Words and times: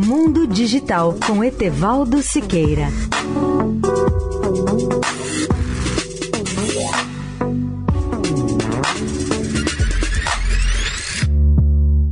Mundo 0.00 0.46
Digital 0.46 1.18
com 1.26 1.42
Etevaldo 1.42 2.22
Siqueira. 2.22 2.86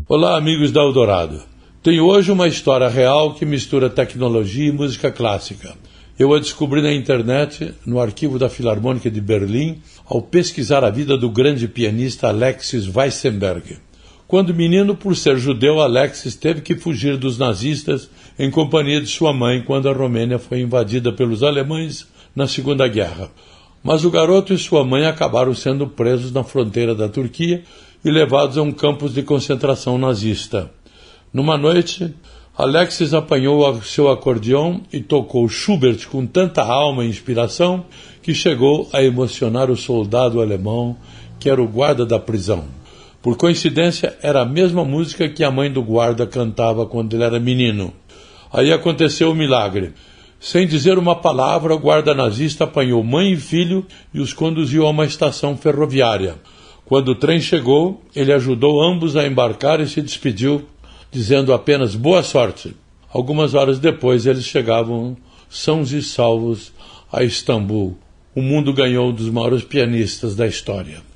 Olá, 0.09 0.37
amigos 0.37 0.72
da 0.72 0.80
Eldorado. 0.80 1.41
Tenho 1.80 2.07
hoje 2.07 2.33
uma 2.33 2.49
história 2.49 2.88
real 2.88 3.35
que 3.35 3.47
mistura 3.47 3.89
tecnologia 3.89 4.67
e 4.67 4.73
música 4.73 5.13
clássica. 5.13 5.77
Eu 6.19 6.35
a 6.35 6.41
descobri 6.41 6.83
na 6.83 6.93
internet, 6.93 7.73
no 7.87 8.01
arquivo 8.01 8.37
da 8.37 8.49
Filarmônica 8.49 9.09
de 9.09 9.21
Berlim, 9.21 9.81
ao 10.05 10.21
pesquisar 10.21 10.83
a 10.83 10.91
vida 10.91 11.17
do 11.17 11.31
grande 11.31 11.69
pianista 11.69 12.27
Alexis 12.27 12.89
Weissenberg. 12.93 13.77
Quando 14.29 14.53
menino, 14.53 14.97
por 14.97 15.15
ser 15.15 15.38
judeu, 15.38 15.81
Alexis 15.81 16.34
teve 16.34 16.61
que 16.61 16.75
fugir 16.75 17.16
dos 17.16 17.38
nazistas 17.38 18.11
em 18.37 18.51
companhia 18.51 19.01
de 19.01 19.07
sua 19.07 19.33
mãe 19.33 19.62
quando 19.62 19.89
a 19.89 19.93
Romênia 19.93 20.37
foi 20.37 20.61
invadida 20.61 21.12
pelos 21.12 21.45
alemães 21.45 22.09
na 22.35 22.49
Segunda 22.49 22.89
Guerra. 22.89 23.30
Mas 23.85 24.05
o 24.05 24.11
garoto 24.11 24.52
e 24.52 24.59
sua 24.59 24.85
mãe 24.85 25.07
acabaram 25.07 25.55
sendo 25.55 25.87
presos 25.87 26.33
na 26.33 26.43
fronteira 26.43 26.93
da 26.93 27.09
Turquia 27.09 27.62
e 28.05 28.11
levados 28.11 28.59
a 28.59 28.62
um 28.62 28.73
campo 28.73 29.09
de 29.09 29.23
concentração 29.23 29.97
nazista. 29.97 30.73
Numa 31.33 31.57
noite, 31.57 32.13
Alexis 32.59 33.15
apanhou 33.15 33.80
seu 33.83 34.11
acordeão 34.11 34.80
e 34.93 34.99
tocou 35.01 35.49
Schubert 35.49 36.09
com 36.09 36.27
tanta 36.27 36.63
alma 36.63 37.05
e 37.05 37.09
inspiração 37.09 37.85
que 38.23 38.35
chegou 38.35 38.88
a 38.93 39.05
emocionar 39.05 39.71
o 39.71 39.77
soldado 39.77 40.41
alemão 40.41 40.97
que 41.38 41.49
era 41.49 41.63
o 41.63 41.69
guarda 41.69 42.05
da 42.05 42.19
prisão. 42.19 42.65
Por 43.27 43.37
coincidência, 43.37 44.16
era 44.23 44.43
a 44.43 44.45
mesma 44.45 44.85
música 44.85 45.29
que 45.29 45.43
a 45.43 45.51
mãe 45.51 45.69
do 45.69 45.83
guarda 45.83 46.29
cantava 46.29 46.87
quando 46.87 47.12
ele 47.12 47.25
era 47.25 47.41
menino. 47.41 47.93
Aí 48.52 48.73
aconteceu 48.73 49.33
o 49.33 49.35
milagre. 49.35 49.95
Sem 50.38 50.65
dizer 50.65 50.96
uma 50.96 51.16
palavra, 51.16 51.74
o 51.74 51.79
guarda 51.80 52.15
nazista 52.15 52.63
apanhou 52.63 53.02
mãe 53.02 53.32
e 53.32 53.37
filho 53.37 53.85
e 54.15 54.21
os 54.21 54.32
conduziu 54.32 54.87
a 54.87 54.91
uma 54.91 55.04
estação 55.04 55.57
ferroviária. 55.57 56.37
Quando 56.85 57.09
o 57.09 57.15
trem 57.16 57.41
chegou, 57.41 58.01
ele 58.15 58.32
ajudou 58.32 58.80
ambos 58.80 59.16
a 59.16 59.27
embarcar 59.27 59.80
e 59.80 59.88
se 59.88 60.01
despediu, 60.01 60.65
dizendo 61.10 61.52
apenas 61.52 61.97
boa 61.97 62.23
sorte. 62.23 62.77
Algumas 63.13 63.54
horas 63.54 63.80
depois, 63.80 64.24
eles 64.24 64.44
chegavam 64.44 65.16
sãos 65.50 65.91
e 65.91 66.00
salvos 66.00 66.72
a 67.12 67.24
Istambul. 67.24 67.98
O 68.36 68.41
mundo 68.41 68.72
ganhou 68.72 69.08
um 69.08 69.12
dos 69.12 69.28
maiores 69.30 69.64
pianistas 69.64 70.36
da 70.36 70.47
história. 70.47 71.16